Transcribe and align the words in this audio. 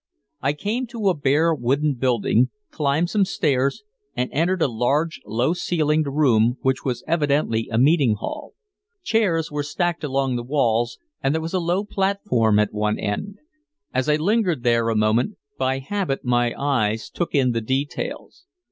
I 0.41 0.53
came 0.53 0.87
to 0.87 1.09
a 1.09 1.13
bare 1.15 1.53
wooden 1.53 1.93
building, 1.93 2.49
climbed 2.71 3.11
some 3.11 3.23
stairs 3.23 3.83
and 4.15 4.31
entered 4.33 4.59
a 4.63 4.67
large, 4.67 5.21
low 5.27 5.53
ceilinged 5.53 6.07
room 6.07 6.57
which 6.63 6.83
was 6.83 7.03
evidently 7.05 7.69
a 7.71 7.77
meeting 7.77 8.15
hall. 8.15 8.53
Chairs 9.03 9.51
were 9.51 9.61
stacked 9.61 10.03
along 10.03 10.37
the 10.37 10.43
walls 10.43 10.97
and 11.21 11.35
there 11.35 11.39
was 11.43 11.53
a 11.53 11.59
low 11.59 11.83
platform 11.85 12.57
at 12.57 12.73
one 12.73 12.97
end. 12.97 13.37
As 13.93 14.09
I 14.09 14.15
lingered 14.15 14.63
there 14.63 14.89
a 14.89 14.95
moment, 14.95 15.37
by 15.59 15.77
habit 15.77 16.25
my 16.25 16.55
eyes 16.57 17.07
took 17.07 17.35
in 17.35 17.51
the 17.51 17.61
details. 17.61 18.45